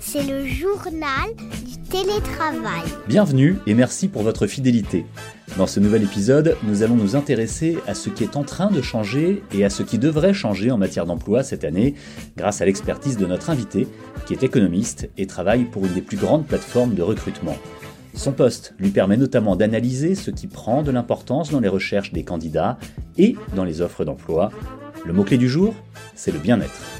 C'est 0.00 0.22
le 0.22 0.46
journal 0.46 1.34
du 1.64 1.76
télétravail. 1.88 2.84
Bienvenue 3.06 3.56
et 3.66 3.74
merci 3.74 4.08
pour 4.08 4.22
votre 4.22 4.46
fidélité. 4.46 5.04
Dans 5.56 5.66
ce 5.66 5.80
nouvel 5.80 6.04
épisode, 6.04 6.56
nous 6.62 6.82
allons 6.82 6.94
nous 6.94 7.16
intéresser 7.16 7.78
à 7.86 7.94
ce 7.94 8.10
qui 8.10 8.24
est 8.24 8.36
en 8.36 8.44
train 8.44 8.70
de 8.70 8.80
changer 8.80 9.42
et 9.52 9.64
à 9.64 9.70
ce 9.70 9.82
qui 9.82 9.98
devrait 9.98 10.34
changer 10.34 10.70
en 10.70 10.78
matière 10.78 11.06
d'emploi 11.06 11.42
cette 11.42 11.64
année 11.64 11.94
grâce 12.36 12.60
à 12.60 12.64
l'expertise 12.64 13.16
de 13.16 13.26
notre 13.26 13.50
invité 13.50 13.88
qui 14.26 14.34
est 14.34 14.42
économiste 14.42 15.10
et 15.16 15.26
travaille 15.26 15.64
pour 15.64 15.86
une 15.86 15.94
des 15.94 16.02
plus 16.02 16.16
grandes 16.16 16.46
plateformes 16.46 16.94
de 16.94 17.02
recrutement. 17.02 17.56
Son 18.14 18.32
poste 18.32 18.74
lui 18.78 18.90
permet 18.90 19.16
notamment 19.16 19.56
d'analyser 19.56 20.14
ce 20.14 20.30
qui 20.30 20.46
prend 20.46 20.82
de 20.82 20.90
l'importance 20.90 21.50
dans 21.50 21.60
les 21.60 21.68
recherches 21.68 22.12
des 22.12 22.24
candidats 22.24 22.78
et 23.16 23.36
dans 23.54 23.64
les 23.64 23.80
offres 23.80 24.04
d'emploi. 24.04 24.50
Le 25.04 25.12
mot-clé 25.12 25.38
du 25.38 25.48
jour, 25.48 25.74
c'est 26.14 26.32
le 26.32 26.38
bien-être. 26.38 26.97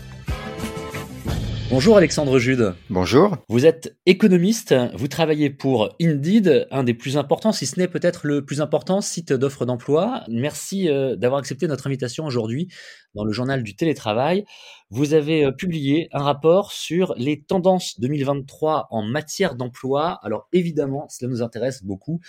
Bonjour 1.70 1.98
Alexandre 1.98 2.38
Jude. 2.38 2.74
Bonjour. 2.88 3.36
Vous 3.50 3.66
êtes 3.66 3.94
économiste, 4.06 4.74
vous 4.94 5.06
travaillez 5.06 5.50
pour 5.50 5.94
Indeed, 6.00 6.66
un 6.70 6.82
des 6.82 6.94
plus 6.94 7.18
importants, 7.18 7.52
si 7.52 7.66
ce 7.66 7.78
n'est 7.78 7.88
peut-être 7.88 8.26
le 8.26 8.42
plus 8.42 8.62
important 8.62 9.02
site 9.02 9.34
d'offres 9.34 9.66
d'emploi. 9.66 10.22
Merci 10.28 10.88
euh, 10.88 11.14
d'avoir 11.14 11.38
accepté 11.40 11.68
notre 11.68 11.86
invitation 11.86 12.24
aujourd'hui 12.24 12.68
dans 13.14 13.24
le 13.24 13.32
journal 13.32 13.62
du 13.62 13.76
télétravail. 13.76 14.46
Vous 14.90 15.12
avez 15.12 15.44
euh, 15.44 15.52
publié 15.52 16.08
un 16.12 16.22
rapport 16.22 16.72
sur 16.72 17.12
les 17.18 17.42
tendances 17.42 18.00
2023 18.00 18.88
en 18.90 19.02
matière 19.02 19.54
d'emploi. 19.54 20.18
Alors 20.22 20.48
évidemment, 20.54 21.06
cela 21.10 21.30
nous 21.30 21.42
intéresse 21.42 21.82
beaucoup 21.82 22.20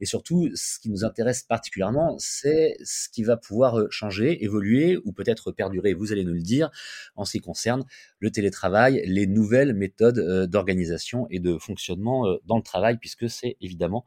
et 0.00 0.04
surtout, 0.04 0.48
ce 0.56 0.80
qui 0.80 0.90
nous 0.90 1.04
intéresse 1.04 1.44
particulièrement, 1.44 2.16
c'est 2.18 2.76
ce 2.82 3.08
qui 3.08 3.22
va 3.22 3.36
pouvoir 3.36 3.78
euh, 3.78 3.86
changer, 3.90 4.42
évoluer 4.42 4.98
ou 5.04 5.12
peut-être 5.12 5.52
perdurer, 5.52 5.94
vous 5.94 6.10
allez 6.10 6.24
nous 6.24 6.34
le 6.34 6.42
dire, 6.42 6.70
en 7.14 7.24
ce 7.24 7.32
qui 7.32 7.40
concerne 7.40 7.84
le 8.18 8.32
télétravail, 8.32 9.00
les 9.06 9.28
nouvelles 9.28 9.72
méthodes 9.72 10.18
euh, 10.18 10.48
d'organisation 10.48 11.28
et 11.30 11.38
de 11.38 11.56
fonctionnement 11.56 12.24
dans 12.46 12.56
le 12.56 12.64
travail, 12.64 12.98
puisque 12.98 13.30
c'est 13.30 13.56
évidemment 13.60 14.04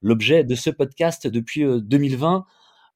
l'objet 0.00 0.42
de 0.42 0.56
ce 0.56 0.70
podcast 0.70 1.28
depuis 1.28 1.64
2020. 1.80 2.44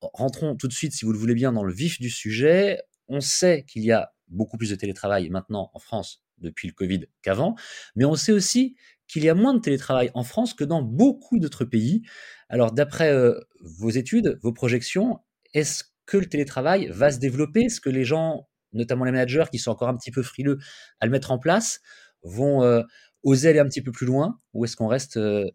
Rentrons 0.00 0.56
tout 0.56 0.66
de 0.66 0.72
suite, 0.72 0.92
si 0.92 1.04
vous 1.04 1.12
le 1.12 1.18
voulez 1.18 1.34
bien, 1.34 1.52
dans 1.52 1.62
le 1.62 1.72
vif 1.72 2.00
du 2.00 2.10
sujet. 2.10 2.80
On 3.06 3.20
sait 3.20 3.64
qu'il 3.68 3.84
y 3.84 3.92
a 3.92 4.12
beaucoup 4.28 4.56
plus 4.56 4.70
de 4.70 4.74
télétravail 4.74 5.28
maintenant 5.30 5.70
en 5.74 5.78
France 5.78 6.24
depuis 6.38 6.68
le 6.68 6.74
Covid 6.74 7.06
qu'avant, 7.22 7.54
mais 7.94 8.04
on 8.04 8.14
sait 8.14 8.32
aussi 8.32 8.76
qu'il 9.08 9.24
y 9.24 9.28
a 9.28 9.34
moins 9.34 9.54
de 9.54 9.60
télétravail 9.60 10.10
en 10.14 10.24
France 10.24 10.54
que 10.54 10.64
dans 10.64 10.82
beaucoup 10.82 11.38
d'autres 11.38 11.64
pays. 11.64 12.02
Alors 12.48 12.72
d'après 12.72 13.12
euh, 13.12 13.38
vos 13.60 13.90
études, 13.90 14.38
vos 14.42 14.52
projections, 14.52 15.20
est-ce 15.54 15.84
que 16.06 16.16
le 16.16 16.26
télétravail 16.26 16.88
va 16.90 17.10
se 17.10 17.18
développer? 17.18 17.62
Est-ce 17.62 17.80
que 17.80 17.90
les 17.90 18.04
gens, 18.04 18.48
notamment 18.72 19.04
les 19.04 19.12
managers 19.12 19.44
qui 19.50 19.58
sont 19.58 19.70
encore 19.70 19.88
un 19.88 19.96
petit 19.96 20.10
peu 20.10 20.22
frileux 20.22 20.58
à 21.00 21.06
le 21.06 21.12
mettre 21.12 21.30
en 21.30 21.38
place, 21.38 21.80
vont 22.22 22.62
euh, 22.62 22.82
oser 23.22 23.50
aller 23.50 23.58
un 23.58 23.66
petit 23.66 23.82
peu 23.82 23.92
plus 23.92 24.06
loin 24.06 24.40
Ou 24.54 24.64
est-ce 24.64 24.76
qu'on 24.76 24.88
reste 24.88 25.16
euh, 25.16 25.48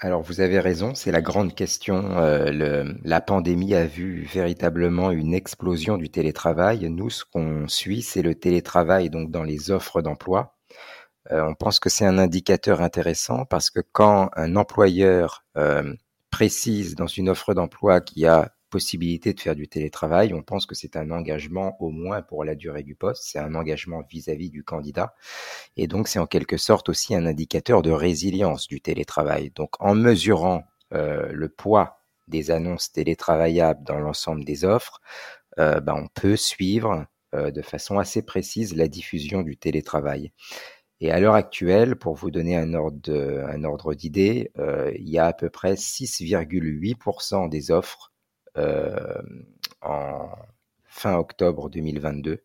Alors 0.00 0.22
vous 0.22 0.40
avez 0.40 0.60
raison, 0.60 0.94
c'est 0.94 1.10
la 1.10 1.22
grande 1.22 1.54
question. 1.54 2.16
Euh, 2.18 2.92
la 3.02 3.20
pandémie 3.20 3.74
a 3.74 3.84
vu 3.84 4.22
véritablement 4.22 5.10
une 5.10 5.34
explosion 5.34 5.96
du 5.96 6.08
télétravail. 6.08 6.88
Nous, 6.88 7.10
ce 7.10 7.24
qu'on 7.24 7.66
suit, 7.66 8.02
c'est 8.02 8.22
le 8.22 8.34
télétravail 8.34 9.10
donc 9.10 9.30
dans 9.30 9.42
les 9.42 9.70
offres 9.70 10.02
d'emploi. 10.02 10.56
Euh, 11.32 11.42
on 11.44 11.54
pense 11.54 11.80
que 11.80 11.88
c'est 11.88 12.06
un 12.06 12.18
indicateur 12.18 12.80
intéressant 12.80 13.44
parce 13.44 13.70
que 13.70 13.80
quand 13.92 14.30
un 14.36 14.56
employeur 14.56 15.44
euh, 15.56 15.94
précise 16.30 16.94
dans 16.94 17.06
une 17.06 17.28
offre 17.28 17.54
d'emploi 17.54 18.00
qui 18.00 18.26
a 18.26 18.52
possibilité 18.70 19.34
de 19.34 19.40
faire 19.40 19.54
du 19.54 19.68
télétravail, 19.68 20.32
on 20.32 20.42
pense 20.42 20.64
que 20.64 20.74
c'est 20.74 20.96
un 20.96 21.10
engagement 21.10 21.76
au 21.80 21.90
moins 21.90 22.22
pour 22.22 22.44
la 22.44 22.54
durée 22.54 22.82
du 22.82 22.94
poste, 22.94 23.24
c'est 23.26 23.38
un 23.38 23.54
engagement 23.54 24.02
vis-à-vis 24.08 24.50
du 24.50 24.64
candidat, 24.64 25.14
et 25.76 25.86
donc 25.86 26.08
c'est 26.08 26.18
en 26.18 26.26
quelque 26.26 26.56
sorte 26.56 26.88
aussi 26.88 27.14
un 27.14 27.26
indicateur 27.26 27.82
de 27.82 27.90
résilience 27.90 28.68
du 28.68 28.80
télétravail. 28.80 29.50
Donc 29.54 29.70
en 29.80 29.94
mesurant 29.94 30.64
euh, 30.94 31.30
le 31.32 31.48
poids 31.48 32.00
des 32.28 32.50
annonces 32.50 32.92
télétravaillables 32.92 33.84
dans 33.84 33.98
l'ensemble 33.98 34.44
des 34.44 34.64
offres, 34.64 35.00
euh, 35.58 35.80
ben, 35.80 35.94
on 35.94 36.08
peut 36.08 36.36
suivre 36.36 37.06
euh, 37.34 37.50
de 37.50 37.62
façon 37.62 37.98
assez 37.98 38.22
précise 38.22 38.76
la 38.76 38.88
diffusion 38.88 39.42
du 39.42 39.56
télétravail. 39.56 40.32
Et 41.00 41.10
à 41.10 41.20
l'heure 41.20 41.34
actuelle, 41.34 41.96
pour 41.96 42.14
vous 42.14 42.30
donner 42.30 42.56
un 42.56 42.74
ordre, 42.74 43.94
d'idée, 43.94 44.52
il 44.98 45.08
y 45.08 45.18
a 45.18 45.26
à 45.26 45.32
peu 45.32 45.48
près 45.48 45.72
6,8% 45.74 47.48
des 47.48 47.70
offres 47.70 48.09
en 48.56 50.28
fin 50.86 51.16
octobre 51.16 51.70
2022 51.70 52.44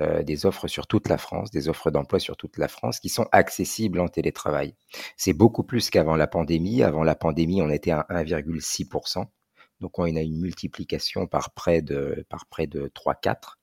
euh, 0.00 0.22
des 0.22 0.46
offres 0.46 0.68
sur 0.68 0.86
toute 0.86 1.08
la 1.08 1.18
France, 1.18 1.50
des 1.50 1.68
offres 1.68 1.90
d'emploi 1.90 2.18
sur 2.18 2.36
toute 2.36 2.56
la 2.56 2.68
France 2.68 2.98
qui 2.98 3.08
sont 3.08 3.26
accessibles 3.30 4.00
en 4.00 4.08
télétravail. 4.08 4.74
C'est 5.16 5.34
beaucoup 5.34 5.64
plus 5.64 5.90
qu'avant 5.90 6.16
la 6.16 6.26
pandémie. 6.26 6.82
Avant 6.82 7.04
la 7.04 7.14
pandémie, 7.14 7.60
on 7.62 7.68
était 7.68 7.90
à 7.90 8.06
1,6%. 8.08 9.26
Donc 9.80 9.98
on 9.98 10.04
a 10.04 10.20
une 10.20 10.40
multiplication 10.40 11.26
par 11.26 11.52
près 11.52 11.82
de, 11.82 12.24
par 12.30 12.46
près 12.46 12.66
de 12.66 12.90
3-4. 12.94 13.58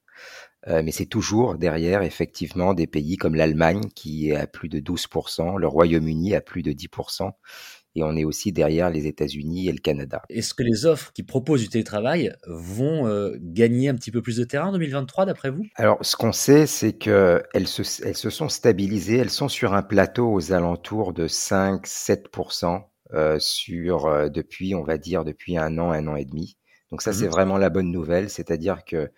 Euh, 0.67 0.83
mais 0.83 0.91
c'est 0.91 1.05
toujours 1.05 1.55
derrière, 1.55 2.03
effectivement, 2.03 2.73
des 2.73 2.87
pays 2.87 3.17
comme 3.17 3.35
l'Allemagne 3.35 3.89
qui 3.95 4.29
est 4.29 4.35
à 4.35 4.45
plus 4.45 4.69
de 4.69 4.79
12%, 4.79 5.57
le 5.57 5.67
Royaume-Uni 5.67 6.35
à 6.35 6.41
plus 6.41 6.61
de 6.61 6.73
10%, 6.73 7.31
et 7.99 8.03
on 8.03 8.15
est 8.15 8.23
aussi 8.23 8.51
derrière 8.51 8.89
les 8.89 9.07
États-Unis 9.07 9.67
et 9.67 9.71
le 9.71 9.79
Canada. 9.79 10.21
Est-ce 10.29 10.53
que 10.53 10.63
les 10.63 10.85
offres 10.85 11.11
qui 11.13 11.23
proposent 11.23 11.61
du 11.61 11.69
télétravail 11.69 12.33
vont 12.47 13.07
euh, 13.07 13.35
gagner 13.41 13.89
un 13.89 13.95
petit 13.95 14.11
peu 14.11 14.21
plus 14.21 14.37
de 14.37 14.43
terrain 14.43 14.69
en 14.69 14.71
2023 14.71 15.25
d'après 15.25 15.49
vous? 15.49 15.65
Alors 15.75 15.97
ce 16.01 16.15
qu'on 16.15 16.31
sait, 16.31 16.65
c'est 16.65 16.93
qu'elles 16.93 17.67
se, 17.67 18.05
elles 18.05 18.17
se 18.17 18.29
sont 18.29 18.49
stabilisées, 18.49 19.17
elles 19.17 19.29
sont 19.29 19.49
sur 19.49 19.73
un 19.73 19.83
plateau 19.83 20.31
aux 20.31 20.53
alentours 20.53 21.13
de 21.13 21.27
5-7% 21.27 22.83
euh, 23.13 23.37
sur, 23.39 24.05
euh, 24.05 24.29
depuis, 24.29 24.75
on 24.75 24.83
va 24.83 24.97
dire, 24.97 25.25
depuis 25.25 25.57
un 25.57 25.77
an, 25.77 25.91
un 25.91 26.07
an 26.07 26.15
et 26.15 26.25
demi. 26.25 26.57
Donc 26.91 27.01
ça, 27.01 27.13
c'est 27.13 27.27
mmh 27.27 27.31
vraiment 27.31 27.57
la 27.57 27.69
bonne 27.69 27.91
nouvelle, 27.91 28.29
c'est-à-dire 28.29 28.83
que 28.83 29.11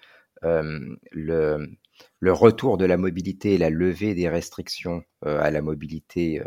le, 0.43 1.67
le 2.19 2.33
retour 2.33 2.79
de 2.79 2.85
la 2.85 2.97
mobilité 2.97 3.53
et 3.53 3.57
la 3.59 3.69
levée 3.69 4.15
des 4.15 4.27
restrictions 4.27 5.03
à 5.21 5.51
la 5.51 5.61
mobilité 5.61 6.41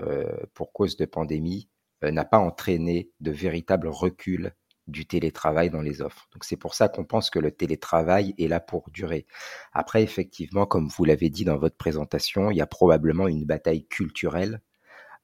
pour 0.53 0.73
cause 0.73 0.97
de 0.97 1.05
pandémie 1.07 1.69
euh, 1.69 1.74
n'a 2.03 2.25
pas 2.25 2.39
entraîné 2.39 3.11
de 3.21 3.31
véritable 3.31 3.89
recul 3.89 4.55
du 4.87 5.07
télétravail 5.07 5.71
dans 5.71 5.81
les 5.81 6.03
offres. 6.03 6.29
Donc 6.33 6.45
c'est 6.45 6.57
pour 6.57 6.75
ça 6.75 6.89
qu'on 6.89 7.05
pense 7.05 7.31
que 7.31 7.39
le 7.39 7.51
télétravail 7.51 8.35
est 8.39 8.49
là 8.49 8.61
pour 8.61 8.91
durer. 8.91 9.27
Après, 9.73 10.03
effectivement, 10.03 10.67
comme 10.67 10.89
vous 10.89 11.05
l'avez 11.05 11.31
dit 11.31 11.45
dans 11.45 11.57
votre 11.57 11.77
présentation, 11.77 12.51
il 12.51 12.57
y 12.57 12.61
a 12.61 12.67
probablement 12.67 13.29
une 13.29 13.45
bataille 13.45 13.87
culturelle 13.87 14.61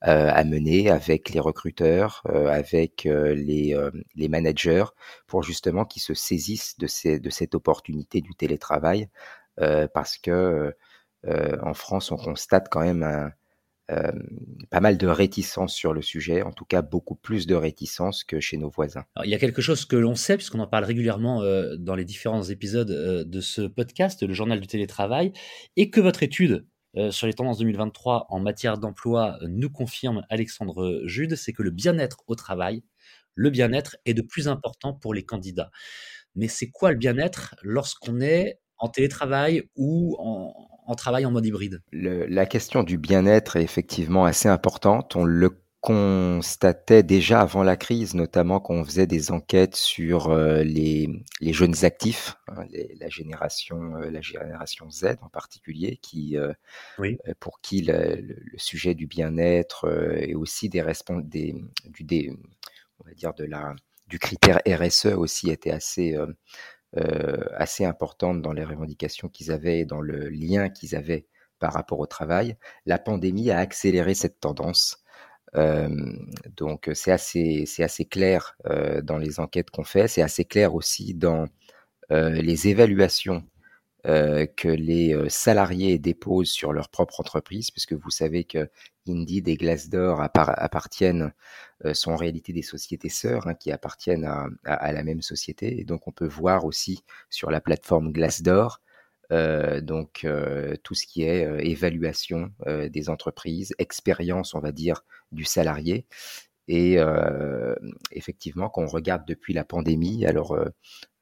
euh, 0.06 0.30
à 0.32 0.44
mener 0.44 0.90
avec 0.90 1.28
les 1.28 1.40
recruteurs, 1.40 2.22
euh, 2.30 2.46
avec 2.46 3.04
les, 3.04 3.76
les, 4.14 4.28
managers, 4.28 4.86
pour 5.26 5.42
justement 5.42 5.84
qu'ils 5.84 6.02
se 6.02 6.14
saisissent 6.14 6.78
de, 6.78 6.86
ces, 6.86 7.20
de 7.20 7.30
cette 7.30 7.54
opportunité 7.54 8.22
du 8.22 8.34
télétravail, 8.34 9.08
parce 9.92 10.16
que 10.16 10.74
en 11.26 11.74
France, 11.74 12.10
on 12.12 12.16
constate 12.16 12.68
quand 12.70 12.80
même 12.80 13.02
un, 13.02 13.30
euh, 13.90 14.12
pas 14.70 14.80
mal 14.80 14.98
de 14.98 15.06
réticence 15.06 15.74
sur 15.74 15.92
le 15.92 16.02
sujet, 16.02 16.42
en 16.42 16.52
tout 16.52 16.64
cas 16.64 16.82
beaucoup 16.82 17.16
plus 17.16 17.46
de 17.46 17.54
réticence 17.54 18.22
que 18.22 18.38
chez 18.38 18.56
nos 18.56 18.70
voisins. 18.70 19.04
il 19.24 19.30
y 19.30 19.34
a 19.34 19.38
quelque 19.38 19.62
chose 19.62 19.84
que 19.84 19.96
l'on 19.96 20.14
sait, 20.14 20.36
puisqu'on 20.36 20.60
en 20.60 20.66
parle 20.66 20.84
régulièrement 20.84 21.42
euh, 21.42 21.76
dans 21.76 21.94
les 21.94 22.04
différents 22.04 22.42
épisodes 22.44 22.90
euh, 22.90 23.24
de 23.24 23.40
ce 23.40 23.62
podcast, 23.62 24.22
le 24.22 24.32
journal 24.32 24.60
du 24.60 24.66
télétravail, 24.66 25.32
et 25.76 25.90
que 25.90 26.00
votre 26.00 26.22
étude 26.22 26.66
sur 27.10 27.28
les 27.28 27.34
tendances 27.34 27.58
2023 27.58 28.26
en 28.30 28.40
matière 28.40 28.76
d'emploi 28.76 29.38
nous 29.42 29.70
confirme, 29.70 30.24
Alexandre 30.28 31.02
Jude, 31.04 31.36
c'est 31.36 31.52
que 31.52 31.62
le 31.62 31.70
bien-être 31.70 32.24
au 32.26 32.34
travail, 32.34 32.82
le 33.36 33.50
bien-être 33.50 33.96
est 34.06 34.14
de 34.14 34.22
plus 34.22 34.48
important 34.48 34.92
pour 34.92 35.14
les 35.14 35.24
candidats. 35.24 35.70
Mais 36.34 36.48
c'est 36.48 36.68
quoi 36.68 36.90
le 36.90 36.98
bien-être 36.98 37.54
lorsqu'on 37.62 38.20
est 38.20 38.58
en 38.76 38.88
télétravail 38.88 39.62
ou 39.76 40.16
en, 40.18 40.52
en 40.90 40.96
travail 40.96 41.24
en 41.24 41.30
mode 41.30 41.46
hybride 41.46 41.82
La 41.92 42.46
question 42.46 42.82
du 42.82 42.98
bien-être 42.98 43.56
est 43.56 43.62
effectivement 43.62 44.24
assez 44.24 44.48
importante. 44.48 45.14
On 45.14 45.24
le 45.24 45.62
constatait 45.80 47.02
déjà 47.02 47.40
avant 47.40 47.62
la 47.62 47.76
crise, 47.76 48.14
notamment 48.14 48.60
quand 48.60 48.74
on 48.74 48.84
faisait 48.84 49.06
des 49.06 49.30
enquêtes 49.30 49.76
sur 49.76 50.28
euh, 50.28 50.62
les, 50.62 51.24
jeunes 51.40 51.84
actifs, 51.84 52.36
hein, 52.48 52.64
la 52.98 53.08
génération 53.08 53.96
euh, 53.96 54.10
la 54.10 54.20
génération 54.20 54.90
Z 54.90 55.16
en 55.22 55.30
particulier, 55.30 55.98
qui 56.02 56.36
euh, 56.36 56.52
pour 57.38 57.60
qui 57.62 57.82
le, 57.82 58.36
sujet 58.56 58.94
du 58.94 59.06
bien-être 59.06 59.88
et 60.18 60.34
aussi 60.34 60.68
des, 60.68 60.84
des 61.22 61.54
du 61.86 62.04
des, 62.04 62.30
on 62.98 63.08
va 63.08 63.14
dire 63.14 63.32
de 63.32 63.44
la 63.44 63.74
du 64.06 64.18
critère 64.18 64.60
RSE 64.66 65.06
aussi 65.06 65.50
était 65.50 65.70
assez 65.70 66.18
assez 67.54 67.84
importante 67.84 68.42
dans 68.42 68.52
les 68.52 68.64
revendications 68.64 69.28
qu'ils 69.28 69.52
avaient 69.52 69.80
et 69.80 69.84
dans 69.84 70.00
le 70.00 70.28
lien 70.28 70.68
qu'ils 70.68 70.96
avaient 70.96 71.26
par 71.60 71.72
rapport 71.72 72.00
au 72.00 72.06
travail. 72.06 72.56
La 72.86 72.98
pandémie 72.98 73.50
a 73.52 73.58
accéléré 73.58 74.14
cette 74.14 74.40
tendance. 74.40 75.04
Euh, 75.56 75.88
donc 76.56 76.90
c'est 76.94 77.12
assez, 77.12 77.64
c'est 77.66 77.82
assez 77.82 78.04
clair 78.04 78.56
euh, 78.66 79.02
dans 79.02 79.18
les 79.18 79.40
enquêtes 79.40 79.70
qu'on 79.70 79.84
fait, 79.84 80.08
c'est 80.08 80.22
assez 80.22 80.44
clair 80.44 80.74
aussi 80.74 81.14
dans 81.14 81.46
euh, 82.12 82.30
les 82.30 82.68
évaluations 82.68 83.44
que 84.04 84.68
les 84.68 85.28
salariés 85.28 85.98
déposent 85.98 86.50
sur 86.50 86.72
leur 86.72 86.88
propre 86.88 87.20
entreprise, 87.20 87.70
puisque 87.70 87.92
vous 87.92 88.10
savez 88.10 88.44
que 88.44 88.70
Indeed 89.08 89.48
et 89.48 89.56
Glassdoor 89.56 90.20
appartiennent, 90.20 91.32
sont 91.92 92.12
en 92.12 92.16
réalité 92.16 92.52
des 92.52 92.62
sociétés 92.62 93.08
sœurs 93.08 93.46
hein, 93.46 93.54
qui 93.54 93.72
appartiennent 93.72 94.24
à, 94.24 94.46
à, 94.64 94.92
la 94.92 95.02
même 95.02 95.22
société. 95.22 95.80
Et 95.80 95.84
donc 95.84 96.08
on 96.08 96.12
peut 96.12 96.28
voir 96.28 96.64
aussi 96.64 97.04
sur 97.28 97.50
la 97.50 97.60
plateforme 97.60 98.12
Glassdoor 98.12 98.80
euh, 99.32 99.80
donc 99.80 100.22
euh, 100.24 100.74
tout 100.82 100.94
ce 100.94 101.06
qui 101.06 101.22
est 101.22 101.46
euh, 101.46 101.58
évaluation 101.60 102.52
des 102.66 103.08
entreprises, 103.08 103.74
expérience, 103.78 104.54
on 104.54 104.60
va 104.60 104.72
dire, 104.72 105.04
du 105.32 105.44
salarié. 105.44 106.06
Et 106.72 106.98
effectivement, 108.12 108.68
quand 108.68 108.82
on 108.82 108.86
regarde 108.86 109.26
depuis 109.26 109.52
la 109.52 109.64
pandémie, 109.64 110.24
alors 110.24 110.56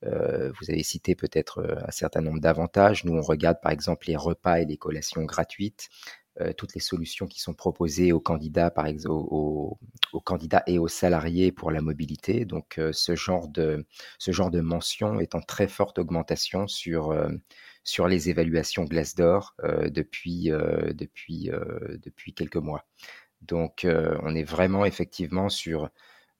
vous 0.02 0.70
avez 0.70 0.82
cité 0.82 1.14
peut-être 1.14 1.78
un 1.86 1.90
certain 1.90 2.20
nombre 2.20 2.40
d'avantages. 2.40 3.04
Nous, 3.04 3.14
on 3.14 3.22
regarde 3.22 3.58
par 3.62 3.72
exemple 3.72 4.08
les 4.08 4.16
repas 4.16 4.60
et 4.60 4.66
les 4.66 4.76
collations 4.76 5.24
gratuites. 5.24 5.88
toutes 6.58 6.74
les 6.74 6.80
solutions 6.80 7.26
qui 7.26 7.40
sont 7.40 7.54
proposées 7.54 8.12
aux 8.12 8.20
candidats, 8.20 8.70
par 8.70 8.86
exemple, 8.86 9.14
aux, 9.16 9.78
candidats 10.24 10.64
et 10.66 10.78
aux 10.78 10.88
salariés 10.88 11.50
pour 11.50 11.70
la 11.70 11.80
mobilité. 11.80 12.44
Donc, 12.44 12.78
ce 12.92 13.16
genre 13.16 13.48
de 13.48 13.86
ce 14.18 14.32
genre 14.32 14.50
de 14.50 14.60
mention 14.60 15.18
est 15.18 15.34
en 15.34 15.40
très 15.40 15.66
forte 15.66 15.98
augmentation 15.98 16.68
sur 16.68 17.14
sur 17.88 18.06
les 18.06 18.28
évaluations 18.28 18.84
Glassdoor 18.84 19.54
euh, 19.64 19.88
depuis, 19.88 20.52
euh, 20.52 20.92
depuis, 20.92 21.50
euh, 21.50 21.96
depuis 22.02 22.34
quelques 22.34 22.56
mois. 22.56 22.84
Donc 23.42 23.86
on 23.86 24.34
est 24.34 24.44
vraiment 24.44 24.84
effectivement 24.84 25.48
sur 25.48 25.90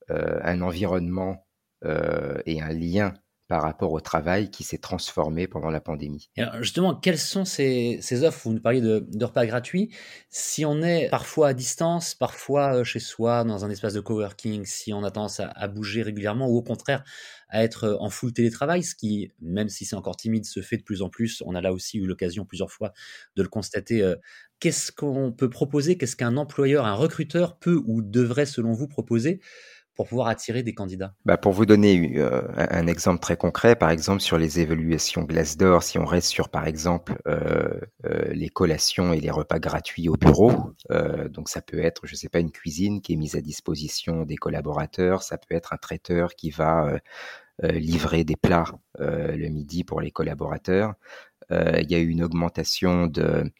un 0.09 0.61
environnement 0.63 1.47
et 1.85 2.61
un 2.63 2.73
lien 2.73 3.15
par 3.49 3.63
rapport 3.63 3.93
au 3.93 4.01
travail 4.01 4.51
qui 4.51 4.63
s'est 4.63 4.79
transformé 4.79 5.47
pendant 5.47 5.71
la 5.71 5.81
pandémie. 5.81 6.31
justement, 6.61 6.95
quelles 6.95 7.19
sont 7.19 7.47
ces, 7.47 7.99
ces, 8.03 8.23
offres? 8.23 8.43
Vous 8.45 8.53
nous 8.53 8.61
parliez 8.61 8.83
de, 8.83 9.07
de, 9.11 9.25
repas 9.25 9.47
gratuits. 9.47 9.91
Si 10.29 10.67
on 10.67 10.83
est 10.83 11.09
parfois 11.09 11.49
à 11.49 11.55
distance, 11.55 12.15
parfois 12.15 12.85
chez 12.85 13.01
soi, 13.01 13.45
dans 13.45 13.65
un 13.65 13.71
espace 13.71 13.95
de 13.95 14.01
coworking, 14.01 14.67
si 14.67 14.93
on 14.93 15.03
a 15.03 15.11
tendance 15.11 15.41
à, 15.41 15.49
à 15.49 15.67
bouger 15.67 16.03
régulièrement 16.03 16.47
ou 16.47 16.59
au 16.59 16.63
contraire 16.63 17.05
à 17.49 17.65
être 17.65 17.85
euh, 17.85 17.97
en 18.01 18.11
full 18.11 18.33
télétravail, 18.33 18.83
ce 18.83 18.95
qui, 18.95 19.33
même 19.41 19.69
si 19.69 19.85
c'est 19.85 19.97
encore 19.97 20.17
timide, 20.17 20.45
se 20.45 20.61
fait 20.61 20.77
de 20.77 20.83
plus 20.83 21.03
en 21.03 21.09
plus. 21.09 21.43
On 21.47 21.55
a 21.55 21.61
là 21.61 21.73
aussi 21.73 21.99
eu 21.99 22.07
l'occasion 22.07 22.45
plusieurs 22.45 22.71
fois 22.71 22.93
de 23.37 23.43
le 23.43 23.49
constater. 23.49 24.03
Euh, 24.03 24.17
qu'est-ce 24.61 24.93
qu'on 24.93 25.33
peut 25.33 25.51
proposer? 25.51 25.97
Qu'est-ce 25.97 26.17
qu'un 26.17 26.37
employeur, 26.37 26.85
un 26.85 26.95
recruteur 26.95 27.59
peut 27.59 27.81
ou 27.87 28.03
devrait, 28.03 28.47
selon 28.47 28.73
vous, 28.73 28.89
proposer 28.89 29.41
pour 29.99 30.07
pouvoir 30.07 30.29
attirer 30.29 30.63
des 30.63 30.75
candidats 30.75 31.13
bah 31.25 31.37
Pour 31.37 31.51
vous 31.51 31.67
donner 31.67 32.19
euh, 32.19 32.43
un 32.57 32.87
exemple 32.87 33.19
très 33.19 33.37
concret, 33.37 33.75
par 33.75 33.91
exemple 33.91 34.21
sur 34.21 34.39
les 34.39 34.61
évaluations 34.61 35.25
Glassdoor, 35.25 35.83
si 35.83 35.99
on 35.99 36.05
reste 36.05 36.29
sur 36.29 36.51
par 36.51 36.69
exemple 36.69 37.21
euh, 37.27 37.81
euh, 38.05 38.33
les 38.33 38.49
collations 38.49 39.13
et 39.13 39.19
les 39.19 39.33
repas 39.33 39.59
gratuits 39.59 40.09
au 40.09 40.17
bureau, 40.17 40.53
donc 41.31 41.49
ça 41.49 41.63
peut 41.63 41.81
être, 41.81 42.07
je 42.07 42.15
sais 42.15 42.29
pas, 42.29 42.39
une 42.39 42.53
cuisine 42.53 43.03
qui 43.03 43.15
est 43.15 43.17
mise 43.17 43.35
à 43.35 43.41
disposition 43.41 44.25
des 44.25 44.37
collaborateurs, 44.37 45.25
ça 45.25 45.37
peut 45.37 45.57
être 45.57 45.73
un 45.73 45.79
traiteur 45.79 46.37
qui 46.37 46.51
va 46.51 47.01
livrer 47.65 48.23
des 48.23 48.37
plats 48.37 48.67
le 49.01 49.49
midi 49.49 49.83
pour 49.83 50.01
les 50.01 50.13
collaborateurs. 50.13 50.95
il 51.51 51.91
y 51.91 51.97
a 51.97 51.99
eu 51.99 52.09
une 52.09 52.23
augmentation 52.23 53.09
de, 53.09 53.51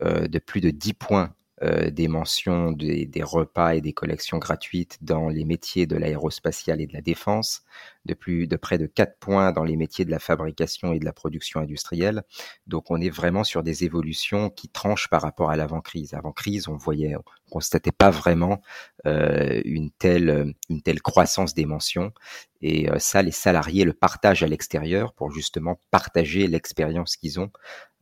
de 0.00 0.38
plus 0.38 0.60
de 0.60 0.70
10 0.70 0.94
points 0.94 1.34
euh, 1.62 1.90
des 1.90 2.06
mentions 2.06 2.70
des, 2.70 3.04
des, 3.06 3.22
repas 3.22 3.74
et 3.74 3.80
des 3.80 3.92
collections 3.92 4.38
gratuites 4.38 4.98
dans 5.02 5.28
les 5.28 5.44
métiers 5.44 5.86
de 5.86 5.96
l'aérospatiale 5.96 6.80
et 6.80 6.86
de 6.86 6.92
la 6.92 7.00
défense, 7.00 7.62
de 8.04 8.14
plus 8.14 8.46
de 8.46 8.56
près 8.56 8.78
de 8.78 8.86
4 8.86 9.18
points 9.18 9.50
dans 9.52 9.64
les 9.64 9.76
métiers 9.76 10.04
de 10.04 10.10
la 10.10 10.20
fabrication 10.20 10.92
et 10.92 11.00
de 11.00 11.04
la 11.04 11.12
production 11.12 11.60
industrielle. 11.60 12.22
Donc 12.66 12.90
on 12.90 13.00
est 13.00 13.10
vraiment 13.10 13.44
sur 13.44 13.62
des 13.62 13.84
évolutions 13.84 14.50
qui 14.50 14.68
tranchent 14.68 15.08
par 15.08 15.22
rapport 15.22 15.50
à 15.50 15.56
l'avant-crise. 15.56 16.14
Avant-crise, 16.14 16.68
on 16.68 16.76
voyait, 16.76 17.16
on 17.16 17.24
constatait 17.50 17.92
pas 17.92 18.10
vraiment 18.10 18.60
euh, 19.06 19.60
une 19.64 19.90
telle 19.90 20.54
une 20.68 20.82
telle 20.82 21.00
croissance 21.02 21.54
des 21.54 21.66
mentions 21.66 22.12
et 22.60 22.90
euh, 22.90 22.98
ça 22.98 23.22
les 23.22 23.30
salariés 23.30 23.84
le 23.84 23.92
partagent 23.92 24.42
à 24.42 24.46
l'extérieur 24.46 25.12
pour 25.12 25.30
justement 25.30 25.80
partager 25.90 26.46
l'expérience 26.46 27.16
qu'ils 27.16 27.40
ont 27.40 27.50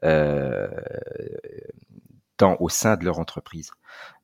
euh, 0.04 0.68
au 2.42 2.68
sein 2.68 2.96
de 2.96 3.04
leur 3.04 3.18
entreprise. 3.18 3.70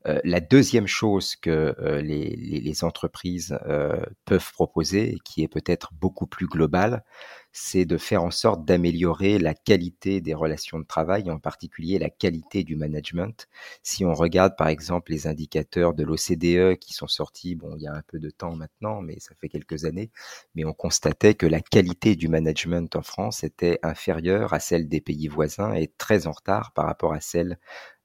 Euh, 0.07 0.21
la 0.25 0.41
deuxième 0.41 0.87
chose 0.87 1.37
que 1.37 1.75
euh, 1.79 2.01
les, 2.03 2.85
entreprises 2.85 3.57
euh, 3.67 4.05
peuvent 4.25 4.53
proposer, 4.53 5.19
qui 5.25 5.43
est 5.43 5.49
peut-être 5.49 5.93
beaucoup 5.95 6.27
plus 6.27 6.47
globale, 6.47 7.05
c'est 7.53 7.85
de 7.85 7.99
faire 7.99 8.23
en 8.23 8.31
sorte 8.31 8.65
d'améliorer 8.65 9.39
la 9.39 9.55
qualité 9.55 10.21
des 10.21 10.35
relations 10.35 10.79
de 10.79 10.85
travail, 10.85 11.31
en 11.31 11.39
particulier 11.39 11.99
la 11.99 12.11
qualité 12.11 12.65
du 12.65 12.77
management. 12.77 13.49
Si 13.83 14.05
on 14.05 14.15
regarde 14.15 14.57
par 14.57 14.69
exemple 14.69 15.13
les 15.13 15.27
indicateurs 15.27 15.95
de 15.95 16.03
l'OCDE 16.03 16.79
qui 16.79 16.95
sont 16.95 17.09
sortis, 17.09 17.55
bon, 17.55 17.75
il 17.77 17.83
y 17.83 17.87
a 17.87 17.95
un 17.95 18.03
peu 18.07 18.19
de 18.19 18.31
temps 18.31 18.57
maintenant, 18.57 19.03
mais 19.03 19.19
ça 19.21 19.35
fait 19.41 19.49
quelques 19.49 19.85
années, 19.85 20.11
mais 20.55 20.65
on 20.65 20.73
constatait 20.73 21.35
que 21.35 21.47
la 21.47 21.61
qualité 21.61 22.17
du 22.17 22.29
management 22.29 22.97
en 22.97 23.03
France 23.03 23.45
était 23.45 23.79
inférieure 23.83 24.53
à 24.55 24.61
celle 24.61 24.89
des 24.89 25.01
pays 25.01 25.29
voisins 25.29 25.75
et 25.75 25.89
très 25.99 26.27
en 26.27 26.33
retard 26.33 26.73
par 26.73 26.87
rapport 26.87 27.13
à 27.13 27.21
celle 27.21 27.59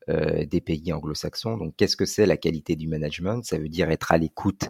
euh, 0.10 0.46
des 0.46 0.62
pays 0.62 0.94
anglo-saxons. 0.94 1.58
Donc, 1.58 1.76
qu'est-ce 1.76 1.98
que 1.98 2.06
c'est 2.06 2.26
la 2.26 2.38
qualité 2.38 2.78
du 2.78 2.88
management? 2.88 3.44
Ça 3.44 3.58
veut 3.58 3.68
dire 3.68 3.90
être 3.92 4.14
à 4.14 4.18
l'écoute 4.18 4.70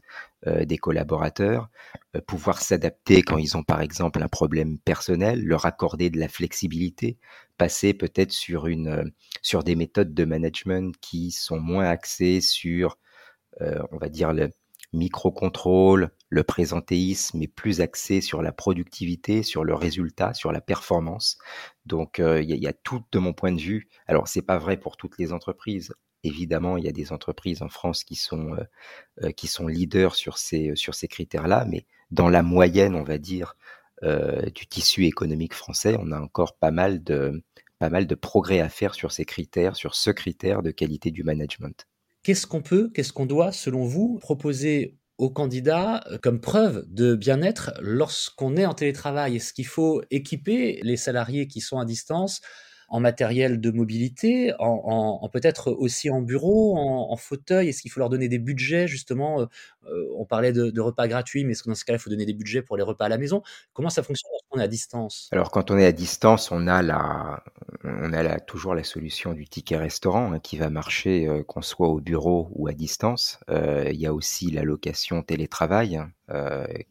des 0.65 0.77
collaborateurs, 0.77 1.69
euh, 2.15 2.21
pouvoir 2.21 2.61
s'adapter 2.61 3.21
quand 3.21 3.37
ils 3.37 3.57
ont 3.57 3.63
par 3.63 3.81
exemple 3.81 4.21
un 4.21 4.27
problème 4.27 4.79
personnel, 4.79 5.43
leur 5.43 5.65
accorder 5.65 6.09
de 6.09 6.19
la 6.19 6.27
flexibilité, 6.27 7.17
passer 7.57 7.93
peut-être 7.93 8.31
sur 8.31 8.67
une 8.67 9.11
sur 9.41 9.63
des 9.63 9.75
méthodes 9.75 10.13
de 10.13 10.25
management 10.25 10.95
qui 11.01 11.31
sont 11.31 11.59
moins 11.59 11.85
axées 11.85 12.41
sur, 12.41 12.97
on 13.59 13.97
va 13.97 14.09
dire 14.09 14.33
le 14.33 14.51
micro-contrôle, 14.93 16.11
le 16.29 16.43
présentéisme 16.43 17.41
est 17.41 17.47
plus 17.47 17.81
axé 17.81 18.21
sur 18.21 18.41
la 18.41 18.51
productivité, 18.51 19.43
sur 19.43 19.63
le 19.63 19.73
résultat, 19.73 20.33
sur 20.33 20.51
la 20.51 20.61
performance. 20.61 21.37
Donc 21.85 22.19
euh, 22.19 22.41
il 22.41 22.49
y, 22.49 22.67
a 22.67 22.73
tout 22.73 23.03
de 23.11 23.19
mon 23.19 23.33
point 23.33 23.51
de 23.51 23.61
vue. 23.61 23.87
Alors 24.07 24.27
c'est 24.27 24.41
pas 24.41 24.57
vrai 24.57 24.77
pour 24.77 24.97
toutes 24.97 25.17
les 25.17 25.33
entreprises. 25.33 25.93
Évidemment, 26.23 26.77
il 26.77 26.85
y 26.85 26.89
a 26.89 26.91
des 26.91 27.11
entreprises 27.11 27.61
en 27.61 27.69
France 27.69 28.03
qui 28.03 28.15
sont 28.15 28.53
euh, 28.53 28.63
euh, 29.23 29.31
qui 29.31 29.47
sont 29.47 29.67
leaders 29.67 30.15
sur 30.15 30.37
ces 30.37 30.75
sur 30.75 30.95
ces 30.95 31.07
critères-là, 31.07 31.65
mais 31.69 31.85
dans 32.11 32.29
la 32.29 32.43
moyenne, 32.43 32.95
on 32.95 33.03
va 33.03 33.17
dire, 33.17 33.55
du 34.03 34.67
tissu 34.67 35.05
économique 35.05 35.55
français, 35.55 35.97
on 35.99 36.11
a 36.11 36.19
encore 36.19 36.55
pas 36.55 36.69
mal 36.69 37.03
de 37.03 37.43
pas 37.79 37.89
mal 37.89 38.07
de 38.07 38.15
progrès 38.15 38.59
à 38.59 38.69
faire 38.69 38.93
sur 38.93 39.11
ces 39.11 39.25
critères, 39.25 39.75
sur 39.75 39.95
ce 39.95 40.11
critère 40.11 40.61
de 40.63 40.71
qualité 40.71 41.11
du 41.11 41.23
management. 41.23 41.87
Qu'est-ce 42.23 42.47
qu'on 42.47 42.61
peut, 42.61 42.89
qu'est-ce 42.93 43.13
qu'on 43.13 43.25
doit, 43.25 43.51
selon 43.51 43.85
vous, 43.85 44.17
proposer 44.19 44.97
aux 45.17 45.29
candidats 45.29 46.03
euh, 46.11 46.17
comme 46.17 46.41
preuve 46.41 46.85
de 46.87 47.15
bien-être 47.15 47.71
lorsqu'on 47.79 48.57
est 48.57 48.65
en 48.65 48.73
télétravail? 48.73 49.37
Est-ce 49.37 49.53
qu'il 49.53 49.67
faut 49.67 50.01
équiper 50.11 50.79
les 50.83 50.97
salariés 50.97 51.47
qui 51.47 51.61
sont 51.61 51.79
à 51.79 51.85
distance 51.85 52.41
en 52.89 52.99
matériel 52.99 53.59
de 53.59 53.71
mobilité, 53.71 54.53
en, 54.59 55.27
peut-être 55.29 55.71
aussi 55.71 56.09
en 56.09 56.21
bureau, 56.21 56.77
en, 56.77 57.15
fauteuil? 57.17 57.69
Est-ce 57.69 57.81
qu'il 57.81 57.91
faut 57.91 57.99
leur 57.99 58.09
donner 58.09 58.29
des 58.29 58.39
budgets 58.39 58.87
justement 58.87 59.41
euh, 59.41 59.45
euh, 59.87 60.07
On 60.15 60.25
parlait 60.25 60.53
de, 60.53 60.79
repas 60.79 61.07
gratuits, 61.07 61.43
mais 61.43 61.51
est-ce 61.51 61.63
que 61.63 61.69
dans 61.69 61.75
ce 61.75 61.83
cas-là, 61.83 61.97
il 61.97 62.01
faut 62.01 62.09
donner 62.09 62.25
des 62.25 62.33
budgets 62.33 62.61
pour 62.61 62.77
les 62.77 62.83
repas 62.83 63.05
à 63.05 63.09
la 63.09 63.17
maison? 63.17 63.41
Comment 63.73 63.89
ça 63.89 64.03
fonctionne? 64.03 64.31
Lorsqu'on 64.31 64.59
est 64.59 64.63
à 64.63 64.67
distance? 64.67 65.29
Alors 65.33 65.51
quand 65.51 65.69
on 65.69 65.77
est 65.77 65.85
à 65.85 65.91
distance, 65.91 66.51
on 66.51 66.67
a, 66.67 67.43
on 67.83 68.37
toujours 68.45 68.73
la 68.73 68.83
solution 68.83 69.33
du 69.33 69.47
ticket 69.47 69.77
restaurant 69.77 70.31
hein, 70.31 70.39
qui 70.39 70.57
va 70.57 70.69
marcher 70.69 71.27
euh, 71.27 71.43
qu'on 71.43 71.61
soit 71.61 71.89
au 71.89 71.99
bureau 71.99 72.49
ou 72.53 72.67
à 72.67 72.73
distance. 72.73 73.39
il 73.49 73.99
y 73.99 74.05
a 74.05 74.13
aussi 74.13 74.51
la 74.51 74.63
location 74.63 75.23
télétravail 75.23 76.01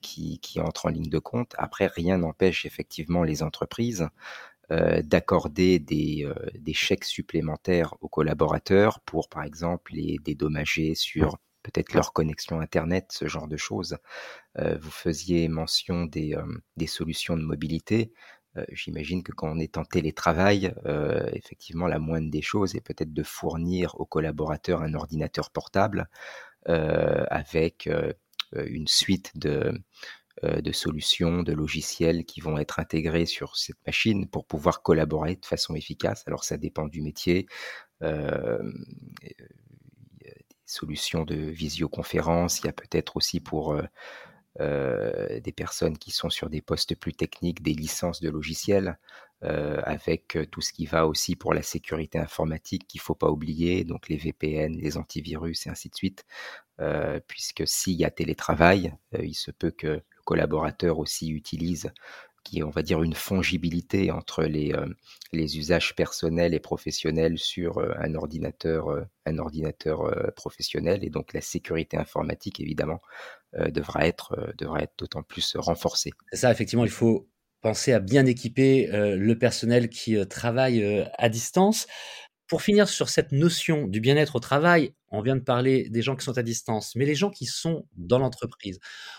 qui, 0.01 0.41
entre 0.63 0.87
en 0.87 0.89
ligne 0.89 1.09
de 1.09 1.19
compte. 1.19 1.55
Après, 1.59 1.87
rien 1.87 2.19
n'empêche 2.19 2.67
effectivement 2.67 3.23
les 3.23 3.43
entreprises 3.43 4.09
d'accorder 4.71 5.79
des, 5.79 6.25
euh, 6.25 6.35
des, 6.59 6.73
chèques 6.75 7.05
supplémentaires 7.05 7.95
aux 8.01 8.09
collaborateurs 8.09 9.01
pour, 9.01 9.29
par 9.29 9.45
exemple, 9.45 9.93
les 9.95 10.19
dédommager 10.19 10.95
sur 10.95 11.39
peut-être 11.63 11.95
leur 11.95 12.13
connexion 12.13 12.61
Internet, 12.61 13.07
ce 13.11 13.29
genre 13.29 13.49
de 13.49 13.57
choses. 13.57 13.97
Euh, 14.59 14.77
vous 14.81 14.91
faisiez 14.91 15.49
mention 15.49 16.05
des, 16.05 16.37
solutions 16.87 17.37
de 17.37 17.43
mobilité. 17.43 18.13
J'imagine 18.73 19.23
que 19.23 19.33
quand 19.33 19.51
on 19.51 19.59
est 19.59 19.77
en 19.77 19.85
télétravail, 19.85 20.73
effectivement, 21.35 21.87
la 21.87 21.99
moindre 21.99 22.31
des 22.31 22.41
choses 22.41 22.75
est 22.75 22.81
peut-être 22.81 23.13
de 23.13 23.23
fournir 23.23 23.95
aux 24.01 24.07
collaborateurs 24.07 24.81
un 24.81 24.95
ordinateur 24.95 25.51
portable 25.51 26.09
avec 26.65 27.87
une 28.55 28.89
suite 28.89 29.33
de, 29.37 29.51
euh, 29.51 29.73
de 30.43 30.73
solutions, 30.73 31.43
de 31.43 31.53
logiciels 31.53 32.25
qui 32.25 32.41
vont 32.41 32.59
être 32.59 32.79
intégrés 32.79 33.27
sur 33.27 33.57
cette 33.57 33.79
machine 33.87 34.29
pour 34.29 34.45
pouvoir 34.47 34.83
collaborer 34.83 35.37
de 35.37 35.47
façon 35.47 35.75
efficace. 35.75 36.25
Alors 36.27 36.45
ça 36.45 36.57
dépend 36.59 36.87
du 36.87 37.01
métier. 37.01 37.47
Euh, 38.03 38.59
des 39.23 40.57
solutions 40.67 41.25
de 41.25 41.37
visioconférence, 41.37 42.61
il 42.61 42.67
y 42.67 42.69
a 42.69 42.73
peut-être 42.73 43.17
aussi 43.17 43.41
pour 43.41 43.81
euh, 44.61 45.41
des 45.41 45.53
personnes 45.53 45.97
qui 45.97 46.11
sont 46.11 46.29
sur 46.29 46.51
des 46.51 46.61
postes 46.61 46.97
plus 46.97 47.15
techniques, 47.15 47.63
des 47.63 47.75
licences 47.75 48.21
de 48.21 48.31
logiciels. 48.31 48.99
avec 49.43 50.39
tout 50.51 50.63
ce 50.63 50.73
qui 50.73 50.87
va 50.87 51.07
aussi 51.07 51.37
pour 51.37 51.55
la 51.55 51.63
sécurité 51.63 52.19
informatique 52.19 52.87
qu'il 52.89 53.01
faut 53.01 53.15
pas 53.15 53.31
oublier, 53.31 53.85
donc 53.85 54.09
les 54.09 54.17
VPN, 54.17 54.77
les 54.77 54.97
antivirus 54.97 55.67
et 55.67 55.71
ainsi 55.71 55.89
de 55.91 55.95
suite, 55.95 56.25
puisque 57.29 57.67
s'il 57.67 57.95
y 57.95 58.05
a 58.05 58.11
télétravail, 58.11 58.95
il 59.13 59.35
se 59.35 59.51
peut 59.51 59.71
que 59.71 60.03
le 60.27 60.35
collaborateur 60.35 60.99
aussi 60.99 61.31
utilise 61.31 61.93
qui 62.47 62.61
est, 62.61 62.63
on 62.63 62.71
va 62.71 62.83
dire, 62.83 63.03
une 63.03 63.15
fongibilité 63.15 64.13
entre 64.13 64.45
les, 64.45 64.73
euh, 64.73 64.87
les 65.33 65.59
usages 65.59 65.97
personnels 65.97 66.55
et 66.55 66.61
professionnels 66.61 67.39
sur 67.39 67.79
euh, 67.79 67.93
un 67.99 68.15
ordinateur, 68.15 68.89
euh, 68.89 69.03
un 69.27 69.39
ordinateur 69.39 70.33
professionnel. 70.37 71.03
Et 71.03 71.11
donc, 71.11 71.33
la 71.33 71.41
sécurité 71.41 71.97
informatique, 71.97 72.61
évidemment, 72.61 73.01
devra 73.53 74.07
être, 74.07 74.55
d'autant 74.99 75.23
plus 75.23 75.57
renforcée. 75.57 76.13
Ça, 76.33 76.53
effectivement, 76.53 76.85
il 76.85 76.91
faut 76.91 77.29
penser 77.61 77.93
à 77.93 77.99
bien 77.99 78.25
équiper 78.27 78.89
le 78.93 79.35
personnel 79.35 79.89
qui 79.89 80.17
travaille 80.29 81.09
à 81.19 81.29
distance. 81.29 81.89
Pour 82.47 82.63
finir 82.63 82.89
sur 82.89 83.09
cette 83.09 83.33
notion 83.33 83.89
du 83.89 84.01
bien-être 84.01 84.37
au 84.37 84.41
travail, 84.41 84.93
on 85.17 85.23
vient 85.23 85.37
de 85.37 85.41
parler 85.41 85.89
des 85.89 86.03
gens 86.03 86.17
qui 86.17 86.25
sont 86.25 86.37
à 86.39 86.43
distance, 86.43 86.95
mais 86.95 87.05
les 87.05 87.15
gens 87.15 87.31
qui 87.31 87.47
sont 87.47 87.87
dans 87.97 88.19
l'entreprise. 88.19 88.79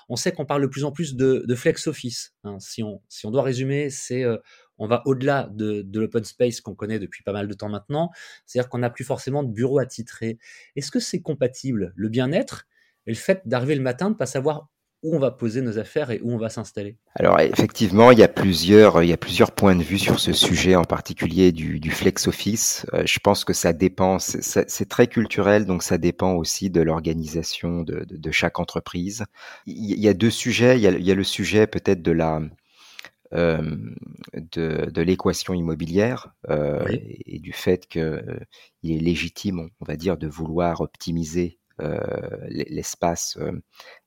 On 0.10 0.16
sait 0.16 0.32
qu'on 0.32 0.46
parle 0.46 0.62
de 0.62 0.68
plus 0.68 0.84
en 0.84 0.92
plus 0.92 1.16
de, 1.16 1.56
flex 1.56 1.88
office. 1.88 2.36
Hein. 2.44 2.58
Si, 2.60 2.84
on, 2.84 3.32
doit 3.32 3.44
résumer, 3.44 3.90
c'est 3.90 4.24
euh, 4.24 4.38
on 4.78 4.88
va 4.88 5.02
au-delà 5.06 5.50
de, 5.52 5.82
de 5.82 6.00
l'open 6.00 6.24
space 6.24 6.62
qu'on 6.62 6.76
connaît 6.76 7.00
depuis 7.00 7.24
pas 7.24 7.34
mal 7.34 7.48
de 7.48 7.54
temps 7.54 7.70
maintenant. 7.70 8.12
C'est-à-dire 8.46 8.70
qu'on 8.70 8.80
n'a 8.80 8.90
plus 8.90 9.04
forcément 9.04 9.44
de 9.44 9.52
bureau 9.52 9.80
attitré. 9.80 10.38
Est-ce 10.76 10.92
que 10.92 11.00
c'est 11.00 11.22
compatible 11.22 11.94
le 11.96 12.10
bien-être 12.10 12.68
et 13.08 13.12
le 13.12 13.16
fait 13.16 13.42
d'arriver 13.46 13.76
le 13.76 13.82
matin, 13.82 14.08
de 14.08 14.14
ne 14.14 14.18
pas 14.18 14.26
savoir 14.26 14.70
où 15.08 15.16
on 15.16 15.20
va 15.20 15.32
poser 15.32 15.62
nos 15.62 15.80
affaires 15.80 16.12
et 16.12 16.20
où 16.22 16.34
on 16.34 16.38
va 16.38 16.50
s'installer 16.50 16.98
Alors 17.16 17.40
effectivement, 17.40 18.12
il 18.12 18.20
y 18.20 18.24
a 18.24 18.28
plusieurs, 18.28 19.02
il 19.04 19.10
y 19.10 19.14
a 19.14 19.18
plusieurs 19.18 19.52
points 19.52 19.76
de 19.76 19.84
vue 19.84 19.98
sur 19.98 20.20
ce 20.20 20.34
sujet, 20.34 20.76
en 20.76 20.84
particulier 20.84 21.52
du, 21.52 21.80
du 21.80 21.92
flex 21.92 22.28
office. 22.28 22.86
Euh, 22.94 23.04
je 23.06 23.20
pense 23.20 23.46
que 23.46 23.54
ça 23.54 23.74
dépend, 23.74 24.20
c'est 24.20 24.90
très 24.90 25.08
culturel, 25.08 25.66
donc 25.66 25.84
ça 25.84 25.98
dépend 25.98 26.34
aussi 26.34 26.70
de 26.70 26.82
l'organisation 26.82 27.82
de, 27.82 28.04
de, 28.06 28.18
de, 28.18 28.32
chaque 28.32 28.60
entreprise. 28.60 29.26
Il 29.66 30.00
y 30.00 30.08
a 30.08 30.14
deux 30.14 30.30
sujets. 30.30 30.78
Il 30.78 30.82
y 30.82 30.88
a, 30.88 30.92
il 30.92 31.06
y 31.06 31.12
a 31.12 31.16
le 31.16 31.24
sujet 31.24 31.68
peut-être 31.68 32.02
de 32.02 32.12
la 32.12 32.42
euh, 33.34 33.76
de, 34.34 34.90
de 34.90 35.02
l'équation 35.02 35.54
immobilière 35.54 36.34
euh, 36.50 36.88
et, 36.90 37.36
et, 37.36 37.40
du 37.40 37.52
fait 37.52 37.86
qu'il 37.86 38.02
euh, 38.02 38.40
est 38.86 39.02
légitime, 39.02 39.70
on 39.82 39.86
va 39.86 39.98
dire, 39.98 40.16
de 40.18 40.28
vouloir 40.28 40.80
optimiser 40.80 41.57
l'espace 42.50 43.38
euh, 43.40 43.52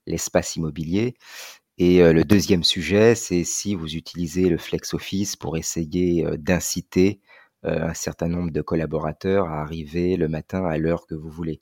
l'espace 0.07 0.55
immobilier. 0.55 1.15
Et 1.77 2.03
euh, 2.03 2.13
le 2.13 2.25
deuxième 2.25 2.63
sujet, 2.63 3.15
c'est 3.15 3.43
si 3.43 3.75
vous 3.75 3.95
utilisez 3.95 4.49
le 4.49 4.57
flex 4.57 4.93
office 4.93 5.35
pour 5.35 5.57
essayer 5.57 6.25
d'inciter 6.37 7.21
un 7.63 7.93
certain 7.93 8.27
nombre 8.27 8.51
de 8.51 8.61
collaborateurs 8.61 9.45
à 9.47 9.61
arriver 9.61 10.17
le 10.17 10.27
matin 10.27 10.65
à 10.65 10.79
l'heure 10.79 11.05
que 11.05 11.13
vous 11.13 11.29
voulez. 11.29 11.61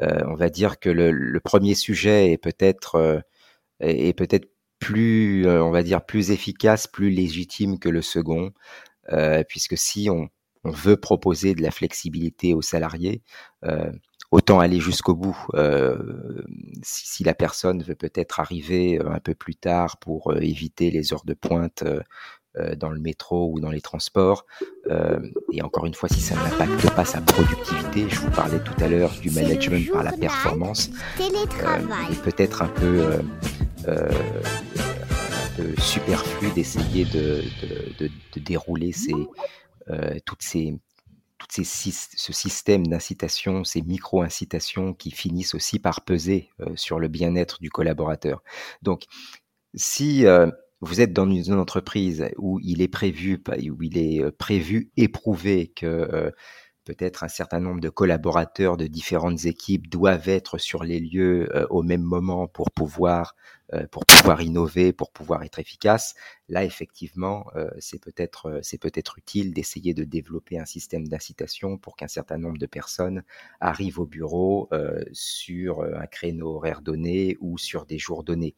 on 0.00 0.34
va 0.34 0.50
dire 0.50 0.78
que 0.78 0.90
le, 0.90 1.40
premier 1.40 1.74
sujet 1.74 2.32
est 2.32 2.38
peut-être 2.38 3.22
est 3.80 4.12
peut-être 4.16 4.50
plus, 4.78 5.48
on 5.48 5.70
va 5.70 5.82
dire, 5.82 6.04
plus 6.04 6.30
efficace, 6.30 6.86
plus 6.86 7.10
légitime 7.10 7.78
que 7.78 7.88
le 7.88 8.02
second, 8.02 8.52
euh, 9.12 9.42
puisque 9.48 9.76
si 9.76 10.08
on, 10.10 10.28
on, 10.64 10.70
veut 10.70 10.96
proposer 10.96 11.54
de 11.54 11.62
la 11.62 11.70
flexibilité 11.70 12.54
aux 12.54 12.62
salariés, 12.62 13.22
euh, 13.64 13.90
autant 14.30 14.60
aller 14.60 14.80
jusqu'au 14.80 15.14
bout. 15.14 15.36
Euh, 15.54 15.96
si, 16.82 17.06
si, 17.06 17.24
la 17.24 17.34
personne 17.34 17.82
veut 17.82 17.94
peut-être 17.94 18.40
arriver 18.40 18.98
euh, 18.98 19.10
un 19.10 19.18
peu 19.18 19.34
plus 19.34 19.56
tard 19.56 19.96
pour 19.98 20.30
euh, 20.30 20.38
éviter 20.40 20.90
les 20.90 21.12
heures 21.12 21.24
de 21.24 21.34
pointe 21.34 21.84
dans 22.76 22.90
le 22.90 22.98
métro 22.98 23.48
ou 23.52 23.60
dans 23.60 23.70
les 23.70 23.80
transports, 23.80 24.44
et 25.52 25.62
encore 25.62 25.86
une 25.86 25.94
fois, 25.94 26.08
si 26.08 26.20
ça 26.20 26.34
n'impacte 26.34 26.90
pas 26.96 27.04
sa 27.04 27.20
productivité, 27.20 28.08
je 28.08 28.18
vous 28.18 28.30
parlais 28.32 28.58
tout 28.58 28.74
à 28.80 28.88
l'heure 28.88 29.12
du 29.22 29.30
management 29.30 29.88
par 29.92 30.02
la 30.02 30.10
performance, 30.10 30.90
et 31.20 32.16
peut-être 32.24 32.62
un 32.62 32.66
peu, 32.66 33.20
superflu 35.78 36.50
d'essayer 36.50 37.04
de, 37.04 37.44
de, 37.62 38.06
de, 38.06 38.10
de, 38.34 38.40
dérouler 38.40 38.90
ces, 38.90 39.14
toutes 40.24 40.42
ces 40.42 40.74
tout 41.40 41.64
ce 41.64 42.32
système 42.32 42.86
d'incitation, 42.86 43.64
ces 43.64 43.82
micro-incitations 43.82 44.94
qui 44.94 45.10
finissent 45.10 45.54
aussi 45.54 45.78
par 45.80 46.04
peser 46.04 46.50
sur 46.76 47.00
le 47.00 47.08
bien-être 47.08 47.58
du 47.60 47.70
collaborateur. 47.70 48.44
Donc, 48.82 49.06
si 49.74 50.24
vous 50.80 51.00
êtes 51.00 51.12
dans 51.12 51.30
une 51.30 51.54
entreprise 51.54 52.28
où 52.36 52.60
il 52.62 52.82
est 52.82 52.88
prévu, 52.88 53.42
où 53.70 53.82
il 53.82 53.98
est 53.98 54.30
prévu, 54.32 54.90
éprouvé 54.96 55.72
que 55.74 56.32
peut-être 56.84 57.24
un 57.24 57.28
certain 57.28 57.60
nombre 57.60 57.80
de 57.80 57.88
collaborateurs 57.88 58.76
de 58.76 58.86
différentes 58.86 59.44
équipes 59.44 59.88
doivent 59.88 60.28
être 60.28 60.58
sur 60.58 60.82
les 60.82 61.00
lieux 61.00 61.48
euh, 61.54 61.66
au 61.70 61.82
même 61.82 62.02
moment 62.02 62.48
pour 62.48 62.70
pouvoir 62.70 63.34
euh, 63.72 63.86
pour 63.86 64.04
pouvoir 64.04 64.42
innover, 64.42 64.92
pour 64.92 65.12
pouvoir 65.12 65.44
être 65.44 65.60
efficace. 65.60 66.16
Là, 66.48 66.64
effectivement, 66.64 67.46
euh, 67.54 67.70
c'est 67.78 68.02
peut-être 68.02 68.58
c'est 68.62 68.78
peut-être 68.78 69.18
utile 69.18 69.52
d'essayer 69.54 69.94
de 69.94 70.02
développer 70.02 70.58
un 70.58 70.64
système 70.64 71.06
d'incitation 71.06 71.78
pour 71.78 71.94
qu'un 71.94 72.08
certain 72.08 72.38
nombre 72.38 72.58
de 72.58 72.66
personnes 72.66 73.22
arrivent 73.60 74.00
au 74.00 74.06
bureau 74.06 74.68
sur 75.12 75.82
un 75.82 76.06
créneau 76.06 76.56
horaire 76.56 76.80
donné 76.80 77.36
ou 77.40 77.58
sur 77.58 77.86
des 77.86 77.98
jours 77.98 78.24
donnés. 78.24 78.56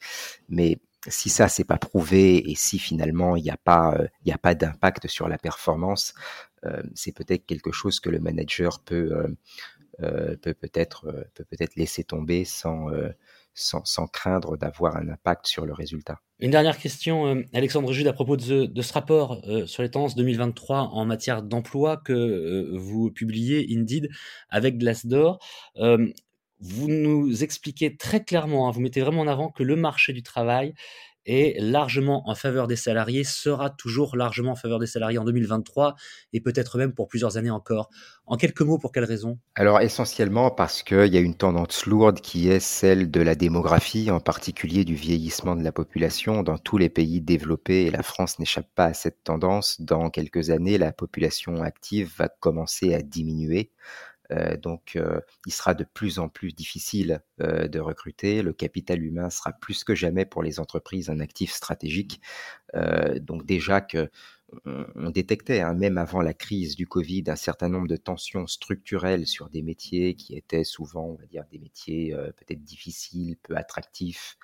Mais 0.49 0.79
si 1.09 1.29
ça 1.29 1.49
c'est 1.49 1.65
pas 1.65 1.79
prouvé 1.79 2.51
et 2.51 2.55
si 2.55 2.79
finalement 2.79 3.37
il 3.37 3.43
n'y 3.43 3.51
a 3.51 3.57
pas 3.57 3.95
il 4.25 4.29
n'y 4.29 4.33
a 4.33 4.39
pas 4.39 4.55
d'impact 4.55 5.09
sur 5.09 5.29
la 5.29 5.37
performance, 5.37 6.15
euh, 6.15 6.52
c'est 6.95 7.15
peut-être 7.15 7.47
quelque 7.47 7.73
chose 7.73 8.01
que 8.01 8.11
le 8.11 8.21
manager 8.21 8.81
peut 8.81 9.13
euh, 9.13 9.29
euh, 10.03 10.37
peut 10.37 10.55
peut-être 10.55 11.13
peut 11.35 11.45
peut-être 11.45 11.77
laisser 11.77 12.05
tomber 12.05 12.45
sans 12.45 12.89
sans, 13.55 14.07
craindre 14.07 14.57
d'avoir 14.57 14.97
un 14.97 15.11
impact 15.11 15.47
sur 15.47 15.67
le 15.67 15.75
résultat. 15.75 16.21
Une 16.41 16.53
dernière 16.53 16.79
question, 16.79 17.45
Alexandre 17.53 17.93
Jude, 17.93 18.07
à 18.07 18.15
propos 18.15 18.39
de, 18.39 18.65
de 18.65 18.83
ce 18.83 18.93
rapport 18.95 19.43
sur 19.67 19.83
les 19.83 19.91
tendances 19.91 20.15
2023 20.15 20.79
en 20.79 21.05
matière 21.05 21.43
d'emploi 21.43 21.99
que 21.99 22.75
vous 22.75 23.11
publiez, 23.11 23.67
Indeed, 23.71 24.09
avec 24.49 24.79
Glassdoor. 24.79 25.39
vous 25.77 26.89
nous 26.89 27.45
expliquez 27.45 27.95
très 27.97 28.25
clairement, 28.25 28.69
hein, 28.69 28.71
vous 28.71 28.81
mettez 28.81 29.03
vraiment 29.03 29.21
en 29.21 29.29
avant 29.29 29.51
que 29.51 29.63
le 29.63 29.77
marché 29.77 30.15
du 30.15 30.23
travail 30.23 30.73
est 31.27 31.61
largement 31.61 32.29
en 32.29 32.35
faveur 32.35 32.67
des 32.67 32.77
salariés, 32.77 33.25
sera 33.25 33.71
toujours 33.71 34.17
largement 34.17 34.53
en 34.53 34.57
faveur 34.57 34.79
des 34.79 34.87
salariés 34.87 35.19
en 35.19 35.25
2023 35.25 35.95
et 36.33 36.41
peut-être 36.41 36.79
même 36.79 36.93
pour 36.93 37.09
plusieurs 37.09 37.37
années 37.37 37.51
encore. 37.51 37.91
En 38.27 38.37
quelques 38.37 38.63
mots, 38.63 38.79
pour 38.79 38.93
quelles 38.93 39.05
raisons 39.05 39.39
Alors 39.55 39.81
essentiellement 39.81 40.51
parce 40.51 40.83
qu'il 40.83 41.13
y 41.13 41.17
a 41.17 41.21
une 41.21 41.35
tendance 41.35 41.87
lourde 41.87 42.21
qui 42.21 42.49
est 42.49 42.61
celle 42.61 43.11
de 43.11 43.21
la 43.21 43.35
démographie, 43.35 44.11
en 44.11 44.21
particulier 44.21 44.85
du 44.85 44.95
vieillissement 44.95 45.57
de 45.57 45.63
la 45.63 45.73
population 45.73 46.43
dans 46.43 46.59
tous 46.59 46.79
les 46.79 46.89
pays 46.89 47.21
développés 47.21 47.87
et 47.87 47.91
la 47.91 48.03
France 48.03 48.39
n'échappe 48.39 48.69
pas 48.75 48.87
à 48.87 48.95
cette 48.95 49.25
tendance. 49.25 49.81
Dans 49.81 50.11
quelques 50.11 50.51
années, 50.51 50.79
la 50.79 50.93
population 50.93 51.63
active 51.63 52.13
va 52.17 52.29
commencer 52.29 52.95
à 52.95 53.03
diminuer. 53.03 53.71
Euh, 54.33 54.57
donc, 54.57 54.97
euh, 54.97 55.21
il 55.47 55.53
sera 55.53 55.75
de 55.75 55.85
plus 55.85 56.19
en 56.19 56.29
plus 56.29 56.53
difficile 56.53 57.23
euh, 57.41 57.69
de 57.69 57.81
recruter. 57.81 58.43
Le 58.43 58.53
capital 58.53 59.03
humain 59.03 59.31
sera 59.31 59.53
plus 59.53 59.85
que 59.85 59.95
jamais 59.95 60.25
pour 60.25 60.43
les 60.43 60.61
entreprises 60.61 61.11
un 61.11 61.21
actif 61.21 61.53
stratégique. 61.53 62.21
donc 63.21 63.45
déjà 63.45 63.81
que 63.81 64.11
on, 64.67 65.11
détectait, 65.11 65.61
hein, 65.61 65.75
même 65.75 65.97
avant 65.99 66.21
la 66.21 66.35
crise 66.35 66.77
du 66.77 66.87
Covid, 66.87 67.25
un 67.29 67.37
certain 67.37 67.69
nombre 67.71 67.89
de 67.89 67.97
tensions 67.97 68.47
structurelles 68.47 69.27
sur 69.27 69.49
des 69.49 69.63
métiers 69.63 70.15
qui 70.15 70.37
étaient 70.37 70.65
souvent, 70.65 71.07
on 71.07 71.15
va 71.15 71.27
dire, 71.27 71.45
des 71.51 71.59
métiers 71.59 72.15
peut-être 72.37 72.63
difficiles, 72.63 73.37
peu 73.43 73.57
attractifs, 73.57 74.37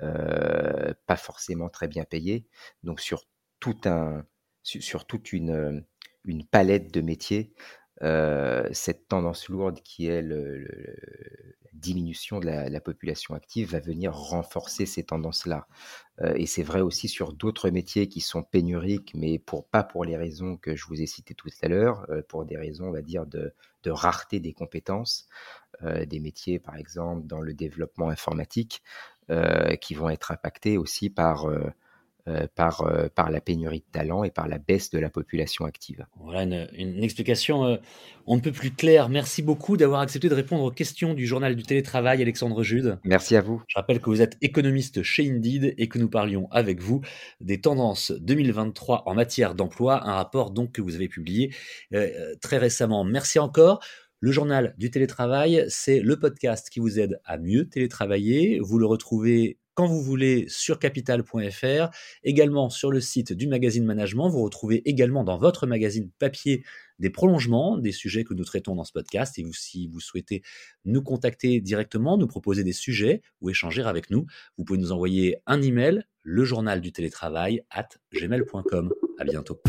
pas 0.00 1.16
forcément 1.16 1.68
très 1.68 1.88
bien 1.88 2.04
payés. 2.04 2.46
Donc 2.82 3.00
sur 3.00 3.24
tout 3.60 3.80
un, 3.84 4.24
sur 4.62 5.06
toute 5.06 5.32
une, 5.32 5.84
une 6.24 6.46
palette 6.46 6.92
de 6.92 7.00
métiers, 7.00 7.52
euh, 8.00 8.66
cette 8.72 9.06
tendance 9.06 9.48
lourde 9.48 9.80
qui 9.82 10.06
est 10.06 10.22
la 10.22 10.36
diminution 11.74 12.40
de 12.40 12.46
la, 12.46 12.68
la, 12.68 12.80
population 12.80 13.34
active 13.34 13.72
va 13.72 13.80
venir 13.80 14.14
renforcer 14.14 14.86
ces 14.86 15.04
tendances-là. 15.04 15.66
Euh, 16.20 16.32
et 16.36 16.46
c'est 16.46 16.62
vrai 16.62 16.80
aussi 16.80 17.08
sur 17.08 17.32
d'autres 17.32 17.70
métiers 17.70 18.08
qui 18.08 18.20
sont 18.20 18.42
pénuriques, 18.42 19.12
mais 19.14 19.38
pour 19.38 19.66
pas 19.66 19.84
pour 19.84 20.04
les 20.04 20.16
raisons 20.16 20.56
que 20.56 20.74
je 20.74 20.86
vous 20.86 21.00
ai 21.02 21.06
citées 21.06 21.34
tout 21.34 21.50
à 21.62 21.68
l'heure, 21.68 22.06
euh, 22.10 22.22
pour 22.28 22.44
des 22.44 22.56
raisons, 22.56 22.86
on 22.86 22.92
va 22.92 23.02
dire, 23.02 23.26
de, 23.26 23.52
rareté 23.86 24.40
des 24.40 24.52
compétences, 24.52 25.26
des 25.82 26.20
métiers, 26.20 26.60
par 26.60 26.76
exemple, 26.76 27.26
dans 27.26 27.40
le 27.40 27.52
développement 27.52 28.10
informatique, 28.10 28.80
qui 29.80 29.94
vont 29.94 30.08
être 30.08 30.30
impactés 30.30 30.78
aussi 30.78 31.10
par 31.10 31.48
euh, 32.28 32.46
par, 32.54 32.82
euh, 32.82 33.08
par 33.12 33.32
la 33.32 33.40
pénurie 33.40 33.80
de 33.80 33.90
talent 33.90 34.22
et 34.22 34.30
par 34.30 34.46
la 34.46 34.58
baisse 34.58 34.90
de 34.90 35.00
la 35.00 35.10
population 35.10 35.64
active. 35.64 36.06
Voilà 36.20 36.44
une, 36.44 36.68
une 36.74 37.02
explication 37.02 37.64
euh, 37.64 37.78
on 38.26 38.36
ne 38.36 38.40
peut 38.40 38.52
plus 38.52 38.70
claire. 38.70 39.08
Merci 39.08 39.42
beaucoup 39.42 39.76
d'avoir 39.76 40.02
accepté 40.02 40.28
de 40.28 40.34
répondre 40.34 40.62
aux 40.62 40.70
questions 40.70 41.14
du 41.14 41.26
journal 41.26 41.56
du 41.56 41.64
télétravail, 41.64 42.22
Alexandre 42.22 42.62
Jude. 42.62 43.00
Merci 43.02 43.34
à 43.34 43.40
vous. 43.40 43.60
Je 43.66 43.74
rappelle 43.76 43.98
que 43.98 44.08
vous 44.08 44.22
êtes 44.22 44.36
économiste 44.40 45.02
chez 45.02 45.28
Indeed 45.28 45.74
et 45.76 45.88
que 45.88 45.98
nous 45.98 46.08
parlions 46.08 46.46
avec 46.52 46.80
vous 46.80 47.00
des 47.40 47.60
tendances 47.60 48.12
2023 48.12 49.02
en 49.06 49.14
matière 49.14 49.56
d'emploi, 49.56 50.06
un 50.06 50.14
rapport 50.14 50.52
donc 50.52 50.70
que 50.70 50.80
vous 50.80 50.94
avez 50.94 51.08
publié 51.08 51.52
très 52.40 52.58
récemment. 52.58 53.02
Merci 53.02 53.40
encore. 53.40 53.80
Le 54.20 54.30
journal 54.30 54.76
du 54.78 54.92
télétravail, 54.92 55.64
c'est 55.66 55.98
le 55.98 56.16
podcast 56.16 56.70
qui 56.70 56.78
vous 56.78 57.00
aide 57.00 57.20
à 57.24 57.38
mieux 57.38 57.68
télétravailler. 57.68 58.60
Vous 58.60 58.78
le 58.78 58.86
retrouvez 58.86 59.58
vous 59.86 60.02
voulez 60.02 60.46
sur 60.48 60.78
capital.fr, 60.78 61.90
également 62.22 62.70
sur 62.70 62.90
le 62.90 63.00
site 63.00 63.32
du 63.32 63.46
magazine 63.46 63.84
Management. 63.84 64.28
Vous 64.28 64.42
retrouvez 64.42 64.88
également 64.88 65.24
dans 65.24 65.38
votre 65.38 65.66
magazine 65.66 66.10
papier 66.18 66.64
des 66.98 67.10
prolongements 67.10 67.78
des 67.78 67.92
sujets 67.92 68.24
que 68.24 68.34
nous 68.34 68.44
traitons 68.44 68.74
dans 68.74 68.84
ce 68.84 68.92
podcast. 68.92 69.38
Et 69.38 69.42
vous, 69.42 69.52
si 69.52 69.88
vous 69.88 70.00
souhaitez 70.00 70.42
nous 70.84 71.02
contacter 71.02 71.60
directement, 71.60 72.16
nous 72.16 72.28
proposer 72.28 72.64
des 72.64 72.72
sujets 72.72 73.22
ou 73.40 73.50
échanger 73.50 73.82
avec 73.82 74.10
nous, 74.10 74.26
vous 74.56 74.64
pouvez 74.64 74.78
nous 74.78 74.92
envoyer 74.92 75.36
un 75.46 75.60
email, 75.60 76.04
le 76.22 76.44
journal 76.44 76.80
du 76.80 76.92
télétravail 76.92 77.62
at 77.70 77.88
gmail.com. 78.12 78.92
À 79.18 79.24
bientôt. 79.24 79.60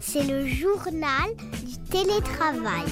C'est 0.00 0.24
le 0.24 0.46
journal 0.46 1.34
du 1.64 1.78
télétravail. 1.90 2.86